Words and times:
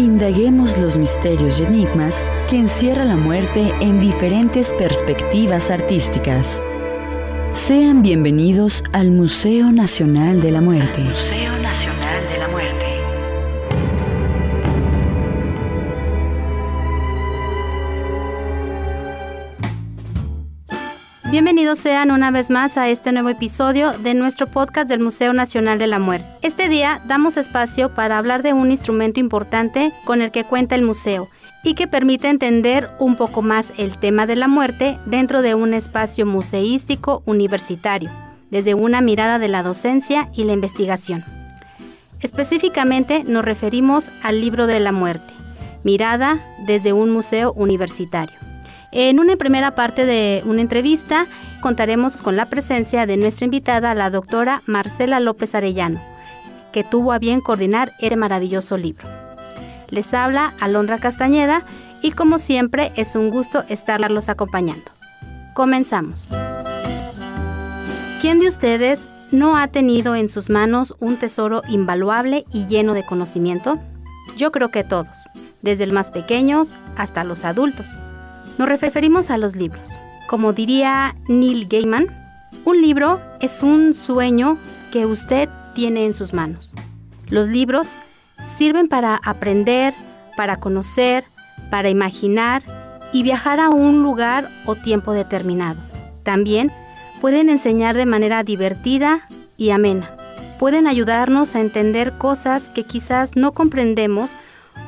Indaguemos 0.00 0.78
los 0.78 0.96
misterios 0.96 1.60
y 1.60 1.64
enigmas 1.64 2.24
que 2.48 2.56
encierra 2.56 3.04
la 3.04 3.16
muerte 3.16 3.70
en 3.80 4.00
diferentes 4.00 4.72
perspectivas 4.72 5.70
artísticas. 5.70 6.62
Sean 7.52 8.00
bienvenidos 8.00 8.82
al 8.92 9.10
Museo 9.10 9.70
Nacional 9.72 10.40
de 10.40 10.52
la 10.52 10.62
Muerte. 10.62 11.02
Museo 11.02 11.58
Nacional 11.58 12.29
Bienvenidos 21.30 21.78
sean 21.78 22.10
una 22.10 22.32
vez 22.32 22.50
más 22.50 22.76
a 22.76 22.88
este 22.88 23.12
nuevo 23.12 23.28
episodio 23.28 23.92
de 23.92 24.14
nuestro 24.14 24.48
podcast 24.48 24.88
del 24.88 24.98
Museo 24.98 25.32
Nacional 25.32 25.78
de 25.78 25.86
la 25.86 26.00
Muerte. 26.00 26.26
Este 26.42 26.68
día 26.68 27.00
damos 27.06 27.36
espacio 27.36 27.94
para 27.94 28.18
hablar 28.18 28.42
de 28.42 28.52
un 28.52 28.72
instrumento 28.72 29.20
importante 29.20 29.92
con 30.04 30.22
el 30.22 30.32
que 30.32 30.42
cuenta 30.42 30.74
el 30.74 30.82
museo 30.82 31.28
y 31.62 31.74
que 31.74 31.86
permite 31.86 32.28
entender 32.28 32.90
un 32.98 33.14
poco 33.14 33.42
más 33.42 33.72
el 33.78 33.96
tema 33.96 34.26
de 34.26 34.34
la 34.34 34.48
muerte 34.48 34.98
dentro 35.06 35.40
de 35.40 35.54
un 35.54 35.72
espacio 35.72 36.26
museístico 36.26 37.22
universitario, 37.26 38.10
desde 38.50 38.74
una 38.74 39.00
mirada 39.00 39.38
de 39.38 39.46
la 39.46 39.62
docencia 39.62 40.30
y 40.34 40.42
la 40.42 40.54
investigación. 40.54 41.24
Específicamente 42.18 43.22
nos 43.22 43.44
referimos 43.44 44.10
al 44.24 44.40
libro 44.40 44.66
de 44.66 44.80
la 44.80 44.90
muerte, 44.90 45.32
mirada 45.84 46.44
desde 46.66 46.92
un 46.92 47.10
museo 47.10 47.52
universitario. 47.52 48.49
En 48.92 49.20
una 49.20 49.36
primera 49.36 49.76
parte 49.76 50.04
de 50.04 50.42
una 50.44 50.62
entrevista 50.62 51.28
contaremos 51.60 52.22
con 52.22 52.34
la 52.34 52.46
presencia 52.46 53.06
de 53.06 53.16
nuestra 53.16 53.44
invitada, 53.44 53.94
la 53.94 54.10
doctora 54.10 54.62
Marcela 54.66 55.20
López 55.20 55.54
Arellano, 55.54 56.02
que 56.72 56.82
tuvo 56.82 57.12
a 57.12 57.20
bien 57.20 57.40
coordinar 57.40 57.92
este 58.00 58.16
maravilloso 58.16 58.76
libro. 58.76 59.08
Les 59.90 60.12
habla 60.12 60.54
Alondra 60.58 60.98
Castañeda 60.98 61.64
y 62.02 62.10
como 62.12 62.40
siempre 62.40 62.92
es 62.96 63.14
un 63.14 63.30
gusto 63.30 63.64
estarlos 63.68 64.28
acompañando. 64.28 64.90
Comenzamos. 65.54 66.26
¿Quién 68.20 68.40
de 68.40 68.48
ustedes 68.48 69.08
no 69.30 69.56
ha 69.56 69.68
tenido 69.68 70.16
en 70.16 70.28
sus 70.28 70.50
manos 70.50 70.96
un 70.98 71.16
tesoro 71.16 71.62
invaluable 71.68 72.44
y 72.52 72.66
lleno 72.66 72.94
de 72.94 73.06
conocimiento? 73.06 73.78
Yo 74.36 74.50
creo 74.50 74.70
que 74.72 74.82
todos, 74.82 75.28
desde 75.62 75.86
los 75.86 75.94
más 75.94 76.10
pequeños 76.10 76.74
hasta 76.96 77.22
los 77.22 77.44
adultos. 77.44 78.00
Nos 78.58 78.68
referimos 78.68 79.30
a 79.30 79.38
los 79.38 79.56
libros. 79.56 79.98
Como 80.28 80.52
diría 80.52 81.16
Neil 81.28 81.66
Gaiman, 81.66 82.06
un 82.64 82.80
libro 82.80 83.20
es 83.40 83.62
un 83.62 83.94
sueño 83.94 84.58
que 84.92 85.06
usted 85.06 85.48
tiene 85.74 86.06
en 86.06 86.14
sus 86.14 86.32
manos. 86.32 86.74
Los 87.28 87.48
libros 87.48 87.96
sirven 88.44 88.88
para 88.88 89.16
aprender, 89.16 89.94
para 90.36 90.56
conocer, 90.56 91.24
para 91.70 91.88
imaginar 91.88 92.62
y 93.12 93.22
viajar 93.22 93.60
a 93.60 93.70
un 93.70 94.02
lugar 94.02 94.50
o 94.66 94.76
tiempo 94.76 95.12
determinado. 95.12 95.80
También 96.22 96.72
pueden 97.20 97.48
enseñar 97.48 97.96
de 97.96 98.06
manera 98.06 98.42
divertida 98.42 99.22
y 99.56 99.70
amena. 99.70 100.10
Pueden 100.58 100.86
ayudarnos 100.86 101.54
a 101.54 101.60
entender 101.60 102.18
cosas 102.18 102.68
que 102.68 102.84
quizás 102.84 103.36
no 103.36 103.52
comprendemos 103.52 104.30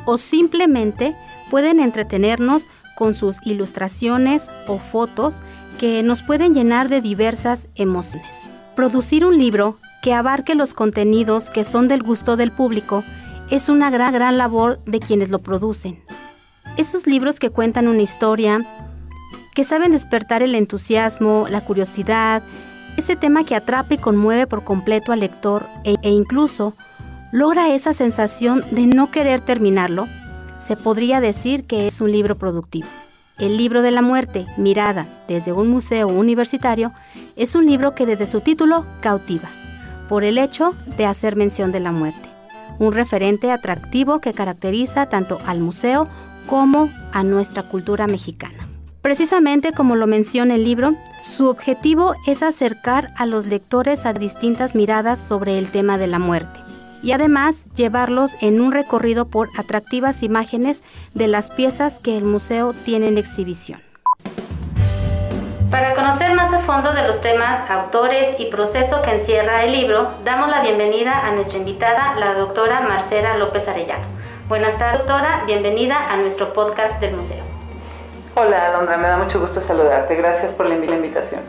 o 0.05 0.19
simplemente 0.19 1.17
pueden 1.51 1.81
entretenernos 1.81 2.67
con 3.03 3.17
sus 3.17 3.45
ilustraciones 3.45 4.47
o 4.69 4.79
fotos 4.79 5.43
que 5.81 6.05
nos 6.05 6.23
pueden 6.23 6.55
llenar 6.55 6.89
de 6.89 7.01
diversas 7.01 7.67
emociones. 7.75 8.49
Producir 8.77 9.27
un 9.27 9.39
libro 9.39 9.77
que 10.05 10.15
abarque 10.15 10.55
los 10.55 10.73
contenidos 10.73 11.51
que 11.51 11.65
son 11.65 11.89
del 11.89 12.05
gusto 12.05 12.37
del 12.37 12.53
público 12.53 13.03
es 13.51 13.69
una 13.69 13.91
gran, 13.91 14.13
gran 14.13 14.39
labor 14.39 14.79
de 14.85 15.01
quienes 15.01 15.31
lo 15.31 15.41
producen. 15.41 16.01
Esos 16.77 17.09
libros 17.09 17.41
que 17.41 17.51
cuentan 17.51 17.89
una 17.89 18.03
historia, 18.03 18.65
que 19.53 19.65
saben 19.65 19.91
despertar 19.91 20.45
el 20.45 20.55
entusiasmo, 20.55 21.49
la 21.51 21.61
curiosidad, 21.61 22.45
ese 22.97 23.17
tema 23.17 23.43
que 23.43 23.57
atrapa 23.57 23.95
y 23.95 23.99
conmueve 23.99 24.47
por 24.47 24.63
completo 24.63 25.11
al 25.11 25.19
lector 25.19 25.67
e, 25.83 25.97
e 26.03 26.11
incluso 26.11 26.77
logra 27.33 27.75
esa 27.75 27.95
sensación 27.95 28.63
de 28.71 28.87
no 28.87 29.11
querer 29.11 29.41
terminarlo, 29.41 30.07
se 30.63 30.77
podría 30.77 31.21
decir 31.21 31.65
que 31.65 31.87
es 31.87 32.01
un 32.01 32.13
libro 32.13 32.37
productivo. 32.37 32.89
El 33.39 33.57
libro 33.57 33.83
de 33.83 33.91
la 33.91 34.03
muerte, 34.03 34.47
mirada 34.57 35.25
desde 35.27 35.53
un 35.53 35.69
museo 35.69 36.09
universitario, 36.09 36.93
es 37.35 37.55
un 37.55 37.67
libro 37.67 37.95
que 37.95 38.07
desde 38.07 38.27
su 38.27 38.41
título 38.41 38.87
cautiva, 39.01 39.51
por 40.09 40.23
el 40.23 40.39
hecho 40.39 40.75
de 40.97 41.07
hacer 41.07 41.35
mención 41.35 41.73
de 41.73 41.81
la 41.81 41.93
muerte, 41.93 42.29
un 42.79 42.93
referente 42.93 43.51
atractivo 43.51 44.21
que 44.21 44.33
caracteriza 44.33 45.07
tanto 45.07 45.39
al 45.47 45.61
museo 45.61 46.07
como 46.47 46.91
a 47.13 47.25
nuestra 47.25 47.63
cultura 47.63 48.07
mexicana. 48.07 48.69
Precisamente 49.01 49.73
como 49.73 49.97
lo 49.97 50.07
menciona 50.07 50.55
el 50.55 50.65
libro, 50.65 50.95
su 51.23 51.49
objetivo 51.49 52.15
es 52.27 52.43
acercar 52.43 53.13
a 53.17 53.27
los 53.27 53.47
lectores 53.47 54.07
a 54.07 54.13
distintas 54.13 54.75
miradas 54.77 55.19
sobre 55.19 55.59
el 55.59 55.71
tema 55.71 55.99
de 55.99 56.07
la 56.07 56.21
muerte 56.21 56.61
y 57.03 57.13
además 57.13 57.69
llevarlos 57.75 58.37
en 58.41 58.61
un 58.61 58.73
recorrido 58.73 59.27
por 59.27 59.49
atractivas 59.59 60.23
imágenes 60.23 60.83
de 61.15 61.27
las 61.27 61.51
piezas 61.51 61.99
que 61.99 62.17
el 62.17 62.25
museo 62.25 62.73
tiene 62.73 63.09
en 63.09 63.19
exhibición. 63.19 63.81
Para 65.71 65.95
conocer 65.95 66.35
más 66.35 66.53
a 66.53 66.61
fondo 66.61 66.93
de 66.93 67.09
los 67.09 67.21
temas, 67.23 67.69
autores 67.71 68.39
y 68.39 68.47
proceso 68.47 69.01
que 69.01 69.11
encierra 69.11 69.65
el 69.65 69.73
libro, 69.73 70.13
damos 70.23 70.51
la 70.51 70.61
bienvenida 70.61 71.27
a 71.27 71.33
nuestra 71.33 71.59
invitada, 71.59 72.15
la 72.17 72.35
doctora 72.35 72.81
Marcela 72.81 73.39
López 73.39 73.67
Arellano. 73.67 74.05
Buenas 74.49 74.77
tardes, 74.79 74.99
doctora. 74.99 75.45
Bienvenida 75.47 75.97
a 76.11 76.17
nuestro 76.19 76.53
podcast 76.53 77.01
del 77.01 77.17
museo. 77.17 77.43
Hola, 78.35 78.67
Alondra. 78.67 78.99
Me 78.99 79.09
da 79.09 79.17
mucho 79.17 79.41
gusto 79.41 79.63
saludarte. 79.63 80.15
Gracias 80.15 80.53
por 80.53 80.67
la 80.67 80.75
invitación. 80.75 81.41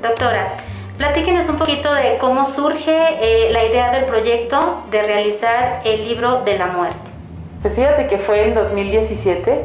Doctora, 0.00 0.56
Platíquenos 1.02 1.48
un 1.48 1.56
poquito 1.56 1.92
de 1.92 2.16
cómo 2.18 2.44
surge 2.52 2.94
eh, 2.94 3.50
la 3.50 3.64
idea 3.64 3.90
del 3.90 4.04
proyecto 4.04 4.84
de 4.92 5.02
realizar 5.02 5.80
el 5.84 6.06
libro 6.06 6.42
de 6.44 6.56
la 6.56 6.68
muerte. 6.68 7.00
Pues 7.60 7.74
fíjate 7.74 8.06
que 8.06 8.18
fue 8.18 8.46
en 8.46 8.54
2017. 8.54 9.64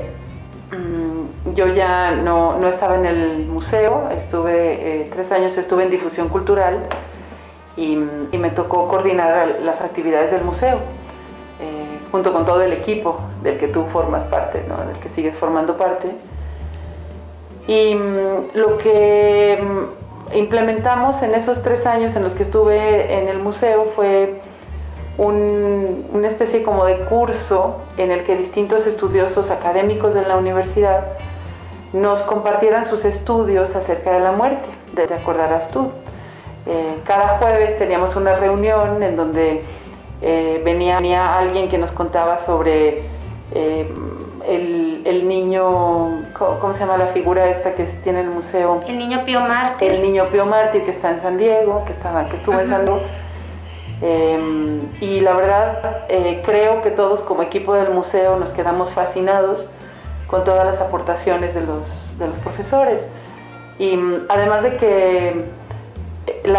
Mm, 0.72 1.54
yo 1.54 1.68
ya 1.68 2.10
no, 2.10 2.58
no, 2.58 2.68
estaba 2.68 2.96
en 2.96 3.06
el 3.06 3.46
museo, 3.46 4.10
estuve 4.18 5.02
eh, 5.04 5.10
tres 5.14 5.32
años 5.32 5.56
estuve 5.60 5.84
en 5.84 5.92
difusión 5.92 6.28
cultural 6.30 6.80
y, 7.76 8.00
y, 8.32 8.38
me 8.40 8.50
tocó 8.50 8.88
coordinar 8.88 9.60
las 9.62 9.82
actividades 9.82 10.32
del 10.32 10.44
museo 10.44 10.80
eh, 11.60 12.00
junto 12.12 12.34
con 12.34 12.48
todo 12.48 12.64
el 12.64 12.74
equipo 12.74 13.20
del 13.44 13.60
que 13.60 13.68
tú 13.68 13.86
formas 13.94 14.24
parte, 14.24 14.66
¿no? 14.68 14.84
del 14.88 14.98
que 14.98 15.10
sigues 15.10 15.36
formando 15.36 15.78
parte. 15.78 16.16
Y 17.68 17.94
mm, 17.94 18.56
lo 18.56 18.80
que 18.80 19.60
mm, 19.62 20.07
implementamos 20.34 21.22
en 21.24 21.34
esos 21.34 21.62
tres 21.62 21.86
años 21.86 22.16
en 22.16 22.24
los 22.24 22.34
que 22.34 22.44
estuve 22.44 23.20
en 23.20 23.28
el 23.28 23.40
museo 23.40 23.92
fue 23.96 24.40
una 25.18 26.28
especie 26.28 26.62
como 26.62 26.86
de 26.86 27.00
curso 27.06 27.78
en 27.98 28.12
el 28.12 28.24
que 28.24 28.38
distintos 28.38 28.86
estudiosos 28.86 29.50
académicos 29.50 30.14
de 30.14 30.22
la 30.22 30.38
universidad 30.38 31.06
nos 31.94 32.22
compartieran 32.22 32.86
sus 32.86 33.04
estudios 33.06 33.76
acerca 33.76 34.12
de 34.14 34.20
la 34.20 34.32
muerte, 34.32 34.68
te 34.96 35.12
acordarás 35.12 35.72
tú. 35.72 35.90
Eh, 36.68 36.98
cada 37.06 37.38
jueves 37.40 37.78
teníamos 37.78 38.16
una 38.16 38.36
reunión 38.36 39.02
en 39.02 39.16
donde 39.16 39.64
eh, 40.22 40.62
venía, 40.66 41.38
alguien 41.38 41.70
que 41.70 41.78
nos 41.78 41.92
contaba 41.92 42.40
sobre 42.40 43.04
eh, 43.54 43.90
el, 44.48 45.28
niño, 45.28 46.24
¿cómo, 46.34 46.74
se 46.74 46.80
llama 46.80 46.98
la 46.98 47.08
figura 47.08 47.50
esta 47.50 47.74
que 47.74 47.84
tiene 48.04 48.22
en 48.22 48.28
el 48.28 48.34
museo? 48.34 48.80
El 48.88 48.98
niño 48.98 49.24
Pío 49.26 49.42
Mártir. 49.42 49.92
El 49.92 50.02
niño 50.02 50.26
Pío 50.32 50.46
Mártir 50.46 50.84
que 50.84 50.92
está 50.92 51.12
en 51.12 51.22
San 51.22 51.38
Diego, 51.38 51.84
que, 51.86 51.94
estaba, 51.94 52.30
que 52.30 52.38
estuvo 52.38 52.60
en 52.60 52.70
San 52.70 52.86
Diego. 52.86 53.02
Em, 54.02 54.82
y 55.02 55.20
la 55.22 55.34
verdad, 55.34 56.06
eh, 56.08 56.42
creo 56.46 56.82
que 56.82 56.92
todos 56.92 57.22
como 57.22 57.42
equipo 57.42 57.74
del 57.74 57.90
museo 57.90 58.38
nos 58.38 58.52
quedamos 58.52 58.92
fascinados 58.94 59.68
con 60.28 60.44
todas 60.44 60.66
las 60.66 60.80
aportaciones 60.80 61.54
de 61.54 61.62
los, 61.62 62.18
de 62.20 62.28
los 62.28 62.38
profesores. 62.40 63.10
Y 63.80 63.98
mm, 63.98 64.26
además 64.30 64.64
de 64.64 64.78
que 64.78 65.46
eh, 66.28 66.54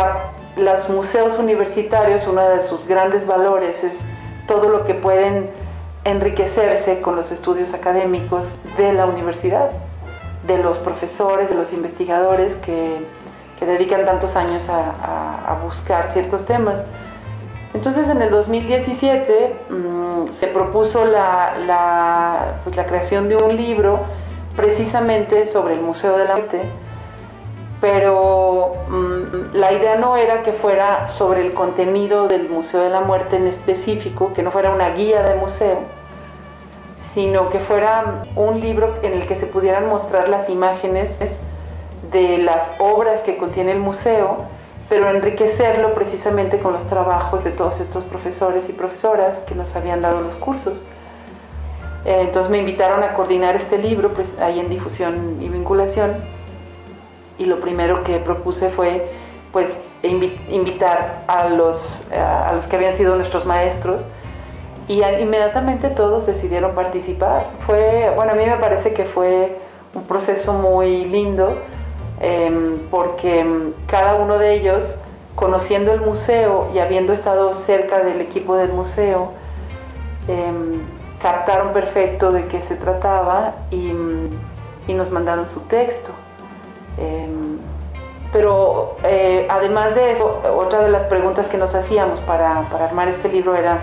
los 0.57 0.89
museos 0.89 1.39
universitarios, 1.39 2.27
uno 2.27 2.47
de 2.49 2.63
sus 2.65 2.87
grandes 2.87 3.27
valores 3.27 3.83
es 3.85 3.99
todo 4.47 4.69
lo 4.69 4.85
que 4.85 4.95
pueden 4.95 5.51
enriquecerse 6.09 7.01
con 7.01 7.17
los 7.17 7.31
estudios 7.31 7.75
académicos 7.75 8.47
de 8.77 8.93
la 8.93 9.07
universidad, 9.07 9.71
de 10.47 10.59
los 10.59 10.79
profesores, 10.79 11.49
de 11.49 11.55
los 11.55 11.73
investigadores 11.73 12.57
que, 12.57 13.07
dedican 13.61 14.07
tantos 14.07 14.37
años 14.37 14.69
a, 14.69 15.59
buscar 15.65 16.13
ciertos 16.13 16.47
temas. 16.47 16.85
Entonces 17.75 18.09
en 18.09 18.23
el 18.23 18.31
2017 18.31 19.57
mm, 19.69 20.27
se 20.41 20.47
propuso 20.47 21.05
la, 21.05 22.61
pues, 22.65 22.77
la, 22.77 22.87
creación 22.87 23.29
de 23.29 23.37
un 23.37 23.57
libro 23.57 24.01
precisamente 24.57 25.47
sobre 25.49 25.75
el 25.75 25.81
Museo 25.81 26.17
de 26.17 26.25
la 26.25 26.37
Muerte, 26.37 26.63
pero 27.81 28.75
mm, 28.89 29.55
la 29.55 29.73
idea 29.73 29.97
no 29.97 30.17
era 30.17 30.43
que 30.45 30.53
fuera 30.53 31.09
sobre 31.11 31.45
el 31.45 31.53
contenido 31.53 32.29
del 32.29 32.49
Museo 32.49 32.81
de 32.81 32.91
la 32.91 33.01
Muerte 33.01 33.37
en 33.37 33.49
específico, 33.49 34.33
que 34.33 34.43
no 34.43 34.51
fuera 34.51 34.71
una 34.71 34.91
guía 34.91 35.23
de 35.25 35.35
museo, 35.35 35.98
sino 37.15 37.51
que 37.51 37.59
fuera 37.59 38.25
un 38.37 38.61
libro 38.61 38.97
en 39.03 39.13
el 39.13 39.27
que 39.27 39.35
se 39.35 39.47
pudieran 39.47 39.89
mostrar 39.89 40.29
las 40.29 40.49
imágenes 40.49 41.17
de 42.11 42.39
las 42.39 42.71
obras 42.79 43.21
que 43.21 43.37
contiene 43.37 43.73
el 43.73 43.81
museo, 43.81 44.45
pero 44.89 45.09
enriquecerlo 45.09 45.95
precisamente 45.95 46.59
con 46.59 46.73
los 46.73 46.85
trabajos 46.85 47.45
de 47.45 47.51
todos 47.51 47.81
estos 47.81 48.05
profesores 48.05 48.69
y 48.69 48.73
profesoras 48.73 49.41
que 49.41 49.55
nos 49.55 49.75
habían 49.77 50.01
dado 50.01 50.21
los 50.21 50.35
cursos. 50.37 50.81
Eh, 52.05 52.21
entonces 52.21 52.51
me 52.51 52.59
invitaron 52.59 53.03
a 53.03 53.15
coordinar 53.15 53.57
este 53.57 53.79
libro, 53.79 54.11
pues 54.11 54.27
ahí 54.41 54.61
en 54.61 54.69
difusión 54.69 55.39
y 55.41 55.49
vinculación, 55.49 56.17
y 57.39 57.45
lo 57.45 57.61
primero 57.61 58.03
que 58.03 58.19
propuse 58.19 58.71
fue 58.71 59.13
pues 59.53 59.69
invitar 60.03 61.25
a 61.27 61.49
los, 61.49 62.03
a 62.13 62.53
los 62.55 62.67
que 62.67 62.77
habían 62.77 62.97
sido 62.97 63.17
nuestros 63.17 63.45
maestros, 63.47 64.05
y 64.89 65.03
inmediatamente 65.03 65.91
todos 65.91 66.27
decidieron 66.27 66.73
participar. 66.73 67.51
Fue, 67.67 68.11
bueno, 68.17 68.33
a 68.33 68.35
mí 68.35 68.47
me 68.47 68.57
parece 68.57 68.95
que 68.95 69.05
fue 69.05 69.59
un 69.95 70.03
proceso 70.05 70.55
muy 70.55 71.05
lindo 71.05 71.59
em, 72.21 72.79
porque 72.91 73.41
em, 73.41 73.73
cada 73.87 74.15
uno 74.15 74.39
de 74.39 74.55
ellos, 74.55 74.99
conociendo 75.35 75.93
el 75.93 76.01
museo 76.01 76.69
y 76.75 76.79
habiendo 76.79 77.13
estado 77.13 77.53
cerca 77.53 77.99
del 77.99 78.23
equipo 78.23 78.57
del 78.57 78.73
museo, 78.73 79.33
em, 80.27 80.81
captaron 81.21 81.73
perfecto 81.75 82.33
de 82.33 82.47
qué 82.47 82.63
se 82.63 82.75
trataba 82.75 83.55
y, 83.71 83.93
nos 84.89 85.11
mandaron 85.11 85.47
su 85.47 85.61
texto. 85.61 86.11
pero 88.33 88.97
eh, 89.05 89.47
además 89.49 89.95
de 89.95 90.13
eso, 90.13 90.41
otra 90.57 90.81
de 90.81 90.91
las 90.91 91.03
preguntas 91.05 91.47
que 91.47 91.57
nos 91.57 91.75
hacíamos 91.75 92.21
para, 92.21 92.63
para 92.71 92.87
armar 92.87 93.09
este 93.09 93.29
libro 93.29 93.55
era, 93.55 93.83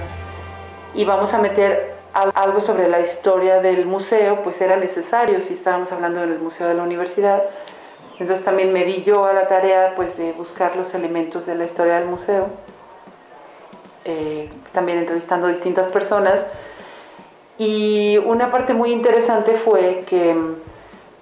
y 0.96 1.04
vamos 1.04 1.34
a 1.34 1.40
meter 1.40 1.94
algo 2.14 2.62
sobre 2.62 2.88
la 2.88 3.02
historia 3.02 3.60
del 3.60 3.86
museo, 3.86 4.42
pues 4.44 4.60
era 4.62 4.78
necesario 4.78 5.42
si 5.42 5.54
estábamos 5.54 5.92
hablando 5.92 6.22
del 6.22 6.40
museo 6.40 6.68
de 6.70 6.74
la 6.74 6.84
universidad. 6.84 7.44
Entonces 8.18 8.46
también 8.46 8.72
me 8.72 8.86
di 8.86 9.04
yo 9.04 9.26
a 9.26 9.34
la 9.34 9.50
tarea 9.50 9.94
pues, 9.96 10.18
de 10.18 10.32
buscar 10.32 10.78
los 10.78 10.94
elementos 10.94 11.46
de 11.46 11.56
la 11.56 11.66
historia 11.66 11.96
del 12.00 12.08
museo, 12.08 12.48
eh, 14.06 14.50
también 14.72 15.00
entrevistando 15.00 15.50
distintas 15.50 15.88
personas. 15.90 16.40
Y 17.58 18.18
una 18.20 18.50
parte 18.50 18.74
muy 18.74 18.92
interesante 18.92 19.56
fue 19.58 20.06
que 20.08 20.36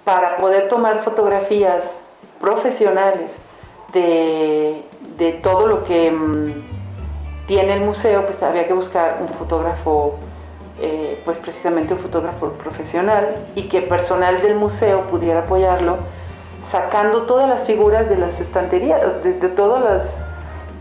para 0.04 0.36
poder 0.36 0.68
tomar 0.68 1.02
fotografías 1.02 1.82
profesionales 2.40 3.32
de, 3.92 4.82
de 5.16 5.32
todo 5.32 5.66
lo 5.66 5.84
que 5.84 6.12
mm, 6.12 6.73
tiene 7.46 7.74
el 7.74 7.80
museo, 7.80 8.24
pues 8.24 8.42
había 8.42 8.66
que 8.66 8.72
buscar 8.72 9.18
un 9.20 9.28
fotógrafo, 9.36 10.16
eh, 10.80 11.20
pues 11.24 11.36
precisamente 11.38 11.94
un 11.94 12.00
fotógrafo 12.00 12.50
profesional 12.52 13.34
y 13.54 13.68
que 13.68 13.82
personal 13.82 14.40
del 14.40 14.56
museo 14.56 15.02
pudiera 15.08 15.40
apoyarlo, 15.40 15.98
sacando 16.70 17.22
todas 17.22 17.48
las 17.48 17.64
figuras 17.64 18.08
de 18.08 18.16
las 18.16 18.40
estanterías, 18.40 19.00
de, 19.22 19.32
todas 19.50 19.84
las, 19.84 20.16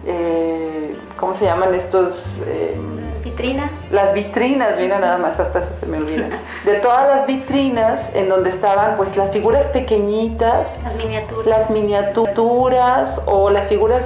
eh, 0.06 0.96
¿cómo 1.20 1.36
se 1.36 1.46
llaman 1.46 1.76
estos? 1.76 2.26
Eh, 2.46 2.78
vitrinas. 3.24 3.72
Las 3.92 4.14
vitrinas, 4.14 4.76
mira 4.78 5.00
nada 5.00 5.18
más, 5.18 5.40
hasta 5.40 5.60
eso 5.60 5.74
se 5.74 5.86
me 5.86 5.98
olvida. 5.98 6.28
De 6.66 6.76
todas 6.76 7.08
las 7.08 7.26
vitrinas 7.26 8.02
en 8.14 8.30
donde 8.30 8.50
estaban 8.50 8.98
pues 8.98 9.16
las 9.16 9.32
figuras 9.32 9.66
pequeñitas, 9.68 10.68
las 10.84 10.96
miniaturas, 10.96 11.46
las 11.48 11.70
miniaturas 11.70 13.22
o 13.26 13.50
las 13.50 13.68
figuras 13.68 14.04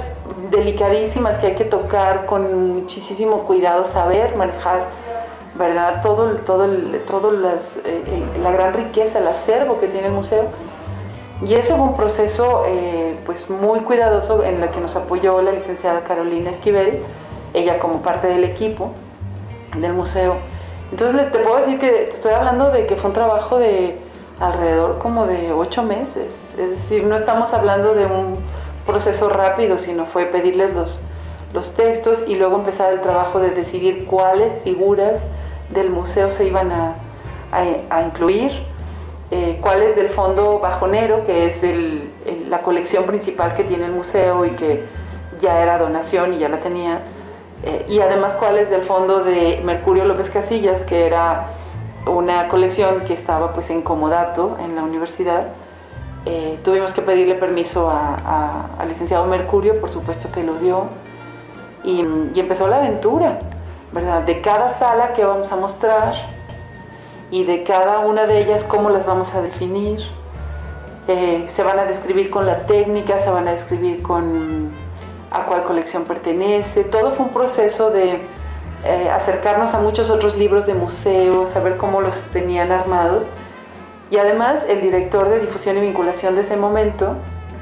delicadísimas 0.50 1.38
que 1.38 1.48
hay 1.48 1.54
que 1.54 1.64
tocar 1.64 2.26
con 2.26 2.72
muchísimo 2.72 3.44
cuidado, 3.44 3.84
saber 3.86 4.36
manejar, 4.36 4.86
¿verdad? 5.54 6.02
Todo, 6.02 6.36
todo, 6.38 6.66
todo 7.06 7.30
las, 7.32 7.76
eh, 7.78 8.02
eh, 8.06 8.22
la 8.42 8.52
gran 8.52 8.74
riqueza, 8.74 9.18
el 9.18 9.28
acervo 9.28 9.80
que 9.80 9.88
tiene 9.88 10.08
el 10.08 10.14
museo. 10.14 10.44
Y 11.44 11.54
ese 11.54 11.74
fue 11.74 11.80
un 11.80 11.96
proceso 11.96 12.64
eh, 12.66 13.16
pues 13.24 13.48
muy 13.48 13.80
cuidadoso 13.80 14.42
en 14.42 14.62
el 14.62 14.70
que 14.70 14.80
nos 14.80 14.96
apoyó 14.96 15.40
la 15.40 15.52
licenciada 15.52 16.02
Carolina 16.02 16.50
Esquivel, 16.50 17.02
ella 17.54 17.78
como 17.78 18.02
parte 18.02 18.26
del 18.26 18.44
equipo 18.44 18.90
del 19.76 19.92
museo. 19.92 20.36
Entonces 20.90 21.30
te 21.30 21.38
puedo 21.38 21.58
decir 21.58 21.78
que 21.78 22.04
estoy 22.04 22.32
hablando 22.32 22.70
de 22.70 22.86
que 22.86 22.96
fue 22.96 23.10
un 23.10 23.14
trabajo 23.14 23.58
de 23.58 23.98
alrededor 24.40 24.98
como 24.98 25.26
de 25.26 25.52
ocho 25.52 25.82
meses. 25.82 26.32
Es 26.56 26.70
decir, 26.70 27.04
no 27.04 27.16
estamos 27.16 27.52
hablando 27.52 27.94
de 27.94 28.06
un 28.06 28.38
proceso 28.88 29.28
rápido, 29.28 29.78
sino 29.78 30.06
fue 30.06 30.24
pedirles 30.24 30.72
los, 30.72 31.00
los 31.52 31.74
textos 31.74 32.24
y 32.26 32.36
luego 32.36 32.56
empezar 32.56 32.90
el 32.90 33.02
trabajo 33.02 33.38
de 33.38 33.50
decidir 33.50 34.06
cuáles 34.06 34.60
figuras 34.64 35.20
del 35.68 35.90
museo 35.90 36.30
se 36.30 36.46
iban 36.46 36.72
a, 36.72 36.94
a, 37.52 38.02
incluir, 38.02 38.50
eh, 39.30 39.58
cuáles 39.60 39.94
del 39.94 40.08
fondo 40.08 40.58
bajonero, 40.58 41.26
que 41.26 41.46
es 41.46 42.48
la 42.48 42.62
colección 42.62 43.04
principal 43.04 43.54
que 43.54 43.64
tiene 43.64 43.84
el 43.84 43.92
museo 43.92 44.46
y 44.46 44.52
que 44.52 44.84
ya 45.38 45.62
era 45.62 45.76
donación 45.76 46.32
y 46.32 46.38
ya 46.38 46.48
la 46.48 46.60
tenía, 46.60 47.00
eh, 47.64 47.84
y 47.90 48.00
además 48.00 48.34
cuáles 48.34 48.70
del 48.70 48.84
fondo 48.84 49.22
de 49.22 49.60
Mercurio 49.62 50.06
López 50.06 50.30
Casillas, 50.30 50.80
que 50.88 51.06
era 51.06 51.48
una 52.06 52.48
colección 52.48 53.04
que 53.04 53.12
estaba 53.12 53.52
pues 53.52 53.68
en 53.68 53.82
comodato 53.82 54.56
en 54.60 54.76
la 54.76 54.82
universidad 54.82 55.48
eh, 56.30 56.58
tuvimos 56.62 56.92
que 56.92 57.00
pedirle 57.00 57.36
permiso 57.36 57.90
al 57.90 58.86
licenciado 58.86 59.24
Mercurio, 59.24 59.80
por 59.80 59.88
supuesto 59.88 60.30
que 60.30 60.44
lo 60.44 60.56
dio, 60.56 60.84
y, 61.84 62.00
empezó 62.38 62.66
la 62.66 62.76
aventura, 62.76 63.38
¿verdad? 63.92 64.22
De 64.24 64.42
cada 64.42 64.78
sala 64.78 65.14
que 65.14 65.24
vamos 65.24 65.50
a 65.52 65.56
mostrar 65.56 66.12
y 67.30 67.44
de 67.44 67.62
cada 67.62 68.00
una 68.00 68.26
de 68.26 68.42
ellas 68.42 68.62
cómo 68.64 68.90
las 68.90 69.06
vamos 69.06 69.34
a 69.34 69.40
definir. 69.40 70.00
Eh, 71.06 71.48
se 71.56 71.62
van 71.62 71.78
a 71.78 71.86
describir 71.86 72.28
con 72.28 72.44
la 72.44 72.66
técnica, 72.66 73.22
se 73.22 73.30
van 73.30 73.48
a 73.48 73.52
describir 73.52 74.02
con 74.02 74.70
a 75.30 75.46
cuál 75.46 75.64
colección 75.64 76.04
pertenece. 76.04 76.84
Todo 76.84 77.12
fue 77.12 77.24
un 77.24 77.32
proceso 77.32 77.88
de 77.88 78.20
eh, 78.84 79.10
acercarnos 79.10 79.72
a 79.72 79.78
muchos 79.78 80.10
otros 80.10 80.36
libros 80.36 80.66
de 80.66 80.74
museos, 80.74 81.48
saber 81.48 81.78
cómo 81.78 82.02
los 82.02 82.16
tenían 82.32 82.70
armados 82.70 83.30
y 84.10 84.16
además 84.16 84.62
el 84.68 84.80
director 84.80 85.28
de 85.28 85.40
difusión 85.40 85.76
y 85.78 85.80
vinculación 85.80 86.34
de 86.34 86.42
ese 86.42 86.56
momento, 86.56 87.16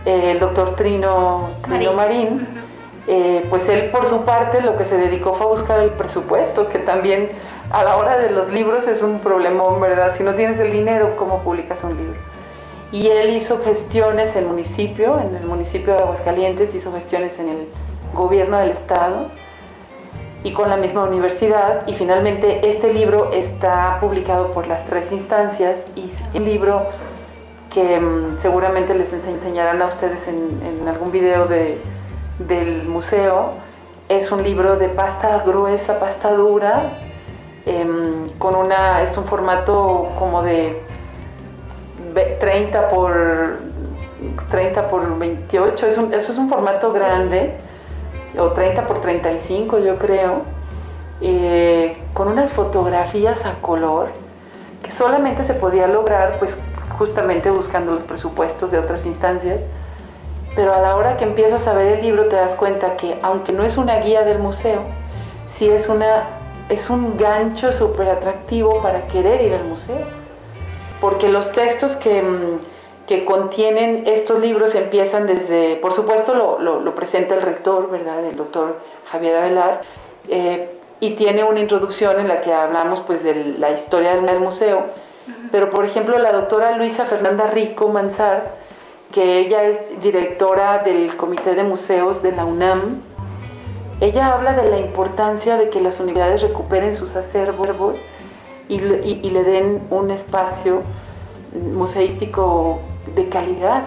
eh, 0.05 0.33
el 0.33 0.39
doctor 0.41 0.77
Trino, 0.77 1.49
Marín, 1.69 2.47
eh, 3.09 3.45
pues 3.51 3.69
él 3.69 3.91
por 3.91 4.07
su 4.07 4.25
parte 4.25 4.61
lo 4.61 4.77
que 4.77 4.85
se 4.85 4.97
dedicó 4.97 5.35
fue 5.35 5.47
a 5.47 5.49
buscar 5.49 5.81
el 5.81 5.91
presupuesto, 5.91 6.69
que 6.69 6.79
también 6.79 7.31
a 7.71 7.85
la 7.85 7.97
hora 7.97 8.19
de 8.19 8.31
los 8.31 8.49
libros 8.49 8.87
es 8.87 9.03
un 9.03 9.19
problemón, 9.21 9.81
¿verdad? 9.81 10.15
Si 10.17 10.23
no 10.23 10.35
tienes 10.35 10.59
el 10.59 10.73
dinero, 10.73 11.17
¿cómo 11.17 11.41
publicas 11.41 11.83
un 11.85 11.97
libro? 11.97 12.19
Y 12.93 13.09
él 13.09 13.37
hizo 13.37 13.63
gestiones 13.65 14.35
en 14.37 14.45
el 14.45 14.49
municipio, 14.49 15.19
en 15.21 15.35
el 15.35 15.45
municipio 15.47 15.95
de 15.95 16.03
Aguascalientes, 16.03 16.75
hizo 16.75 16.93
gestiones 16.93 17.37
en 17.39 17.49
el 17.49 17.69
gobierno 18.15 18.59
del 18.59 18.71
estado 18.71 19.31
y 20.47 20.53
con 20.53 20.71
la 20.71 20.77
misma 20.77 21.03
universidad 21.03 21.85
y 21.89 21.95
finalmente 21.95 22.71
este 22.71 22.95
libro 22.95 23.33
está 23.33 23.99
publicado 24.01 24.53
por 24.53 24.69
las 24.69 24.87
tres 24.87 25.11
instancias 25.11 25.77
y 25.97 26.13
un 26.39 26.45
libro 26.45 26.87
que 27.75 27.99
mm, 27.99 28.39
seguramente 28.41 28.95
les 28.95 29.13
enseñarán 29.13 29.83
a 29.83 29.87
ustedes 29.87 30.21
en, 30.29 30.87
algún 30.87 31.11
video 31.11 31.47
de, 31.47 31.79
del 32.39 32.85
museo. 32.85 33.55
Es 34.09 34.31
un 34.31 34.45
libro 34.45 34.77
de 34.77 34.89
pasta 34.89 35.43
gruesa, 35.45 35.99
pasta 35.99 36.31
dura, 36.31 36.93
em, 37.67 38.29
con 38.39 38.55
una, 38.55 39.03
es 39.03 39.19
un 39.19 39.25
formato 39.25 40.11
como 40.17 40.43
de 40.43 40.81
30 42.39 42.89
por 42.89 43.59
30 44.53 44.89
por 44.89 45.19
28, 45.19 45.87
es 45.89 45.99
un, 45.99 46.15
eso 46.15 46.31
es 46.31 46.39
un 46.39 46.49
formato 46.49 46.93
grande 46.93 47.66
o 48.39 48.51
30 48.51 48.87
por 48.87 49.01
35 49.01 49.79
yo 49.79 49.99
creo, 49.99 50.43
eh, 51.21 51.97
con 52.13 52.29
unas 52.29 52.53
fotografías 52.53 53.45
a 53.45 53.55
color 53.61 54.09
que 54.83 54.91
solamente 54.91 55.45
se 55.45 55.55
podía 55.55 55.87
lograr 55.87 56.39
pues 56.39 56.57
justamente 56.99 57.51
buscando 57.51 57.93
los 57.93 58.03
presupuestos 58.03 58.71
de 58.71 58.79
otras 58.79 59.05
instancias, 59.07 59.61
pero 60.55 60.73
a 60.75 60.81
la 60.81 60.97
hora 60.97 61.17
que 61.17 61.25
empiezas 61.25 61.67
a 61.67 61.75
ver 61.75 61.99
el 61.99 62.05
libro 62.05 62.27
te 62.27 62.37
das 62.37 62.55
cuenta 62.57 62.97
que 62.97 63.19
aunque 63.23 63.53
no 63.53 63.65
es 63.65 63.77
una 63.77 63.99
guía 64.01 64.25
del 64.25 64.39
museo, 64.39 64.83
sí 65.59 65.69
es, 65.69 65.89
una, 65.89 66.25
es 66.69 66.89
un 66.89 67.17
gancho 67.17 67.73
súper 67.73 68.09
atractivo 68.09 68.81
para 68.83 69.07
querer 69.09 69.43
ir 69.43 69.55
al 69.55 69.65
museo, 69.65 70.07
porque 71.01 71.29
los 71.29 71.53
textos 71.53 71.93
que 71.97 72.23
mm, 72.23 72.76
que 73.07 73.25
contienen 73.25 74.05
estos 74.07 74.41
libros 74.41 74.75
empiezan 74.75 75.27
desde, 75.27 75.77
por 75.77 75.95
supuesto 75.95 76.35
lo, 76.35 76.81
lo, 76.81 76.95
presenta 76.95 77.35
el 77.35 77.43
rector, 77.43 77.91
¿verdad? 77.91 78.25
El 78.25 78.37
doctor 78.37 78.81
Javier 79.11 79.37
Avelar, 79.37 79.83
eh, 80.29 80.71
y 81.01 81.11
tiene 81.11 81.45
una 81.45 81.61
introducción 81.61 82.19
en 82.21 82.29
la 82.29 82.41
que 82.41 82.53
hablamos 82.53 83.01
pues 83.01 83.23
de 83.23 83.57
la 83.59 83.73
historia 83.73 84.17
del, 84.17 84.41
museo, 84.41 84.87
pero 85.53 85.71
por 85.71 85.85
ejemplo 85.85 86.19
la 86.19 86.33
doctora 86.33 86.77
Luisa 86.77 87.05
Fernanda 87.07 87.49
Rico 87.49 87.89
Manzar, 87.89 88.55
que 89.13 89.39
ella 89.39 89.63
es 89.65 90.01
directora 90.01 90.79
del 90.79 91.17
Comité 91.17 91.55
de 91.55 91.63
Museos 91.63 92.23
de 92.23 92.33
la 92.33 92.45
UNAM, 92.45 93.03
ella 94.01 94.33
habla 94.33 94.53
de 94.53 94.69
la 94.69 94.79
importancia 94.79 95.57
de 95.57 95.71
que 95.71 95.81
las 95.81 96.01
universidades 96.01 96.43
recuperen 96.43 96.95
sus 96.95 97.15
acervos 97.17 97.99
y, 98.69 98.79
le 98.79 99.45
den 99.45 99.83
un 99.91 100.11
espacio 100.11 100.83
museístico 101.73 102.81
de 103.15 103.29
calidad. 103.29 103.85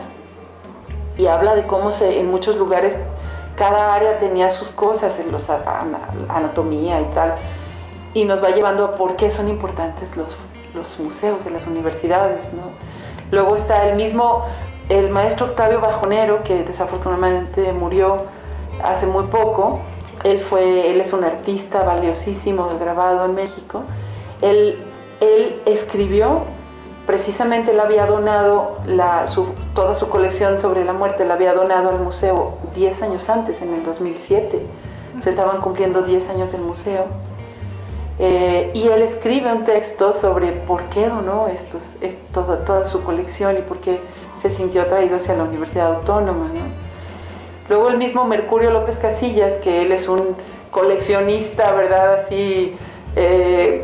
Y 1.18 1.28
habla 1.28 1.56
de 1.56 1.64
cómo 1.64 1.92
se, 1.92 2.20
en 2.20 2.32
muchos 2.32 2.56
lugares 2.56 2.96
cada 3.60 3.94
área 3.94 4.18
tenía 4.20 4.50
sus 4.50 4.70
cosas, 4.70 5.12
en 5.20 5.34
los, 5.34 5.46
anatomía 6.30 7.02
y 7.02 7.06
tal, 7.14 7.36
y 8.14 8.24
nos 8.24 8.42
va 8.42 8.52
llevando 8.52 8.86
a 8.86 8.92
por 8.94 9.18
qué 9.18 9.30
son 9.30 9.50
importantes 9.50 10.10
los, 10.16 10.38
museos 10.98 11.44
de 11.44 11.52
las 11.52 11.68
universidades. 11.68 12.54
¿no? 12.54 12.72
Luego 13.32 13.58
está 13.58 13.90
el 13.90 13.98
mismo, 13.98 14.46
el 14.88 15.10
maestro 15.10 15.48
Octavio 15.48 15.82
Bajonero, 15.82 16.42
que 16.44 16.64
desafortunadamente 16.64 17.74
murió 17.74 18.18
hace 18.82 19.06
muy 19.06 19.26
poco. 19.26 19.82
Él, 20.24 20.40
fue, 20.50 20.92
él 20.92 21.02
es 21.02 21.12
un 21.12 21.26
artista 21.26 21.84
valiosísimo 21.84 22.70
grabado 22.80 23.26
en 23.26 23.36
México. 23.36 23.84
Él, 24.42 24.78
él 25.20 25.62
escribió, 25.66 26.44
precisamente 27.10 27.72
él 27.72 27.80
había 27.80 28.06
donado 28.06 28.78
la, 28.86 29.25
toda 29.74 29.96
su 29.96 30.10
colección 30.10 30.60
sobre 30.60 30.86
la 30.86 30.94
muerte, 30.94 31.25
la 31.25 31.34
había 31.34 31.56
donado 31.56 31.89
al 31.89 32.00
museo 32.00 32.60
10 32.75 33.01
años 33.01 33.28
antes, 33.30 33.60
en 33.63 33.74
el 33.74 33.84
2007. 33.84 34.62
Se 35.24 35.32
estaban 35.32 35.60
cumpliendo 35.60 36.04
10 36.04 36.30
años 36.30 36.51
del 36.51 36.62
museo. 36.62 37.06
Eh, 38.20 38.70
y 38.75 38.89
él 38.89 39.01
escribe 39.01 39.51
un 39.51 39.66
texto 39.66 40.13
sobre 40.13 40.51
por 40.51 40.84
qué 40.89 41.10
donó 41.10 41.48
estos, 41.48 41.82
toda, 42.32 42.63
toda 42.63 42.86
su 42.86 43.01
colección 43.01 43.58
y 43.58 43.62
por 43.62 43.80
qué 43.80 44.01
se 44.44 44.51
sintió 44.51 44.84
atraído 44.84 45.16
hacia 45.16 45.34
la 45.34 45.46
Universidad 45.46 45.96
Autónoma. 45.96 46.51
Luego 47.70 47.89
el 47.89 47.98
mismo 47.98 48.24
Mercurio 48.25 48.70
López 48.70 49.00
Casillas, 49.00 49.54
que 49.63 49.82
él 49.82 49.94
es 49.94 50.08
un 50.08 50.36
coleccionista, 50.70 51.72
¿verdad? 51.72 52.25
Así 52.25 52.78
eh, 53.16 53.84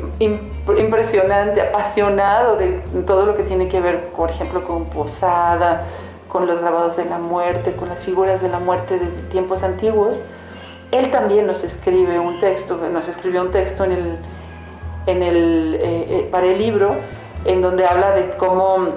impresionante, 0.78 1.62
apasionado 1.62 2.56
de 2.58 2.82
todo 3.06 3.26
lo 3.26 3.36
que 3.36 3.44
tiene 3.44 3.68
que 3.68 3.80
ver, 3.80 4.10
por 4.10 4.30
ejemplo, 4.30 4.66
con 4.66 4.86
Posada, 4.86 5.86
con 6.28 6.48
los 6.48 6.60
grabados 6.60 6.98
de 6.98 7.06
la 7.06 7.18
muerte, 7.18 7.74
con 7.74 7.90
las 7.90 8.00
figuras 8.00 8.42
de 8.42 8.50
la 8.50 8.60
muerte 8.60 9.00
de 9.00 9.06
tiempos 9.30 9.64
antiguos 9.64 10.20
él 10.92 11.12
también 11.12 11.48
nos 11.48 11.64
escribe 11.64 12.20
un 12.20 12.40
texto, 12.40 12.78
nos 12.92 13.08
escribió 13.08 13.42
un 13.42 13.52
texto 13.52 13.84
en 13.84 13.92
el, 13.92 14.18
en 15.08 15.24
el, 15.24 15.76
eh, 15.76 15.80
eh, 15.82 16.30
para 16.32 16.46
el 16.46 16.58
libro 16.58 16.96
en 17.46 17.62
donde 17.62 17.86
habla 17.86 18.12
de 18.12 18.32
cómo 18.38 18.88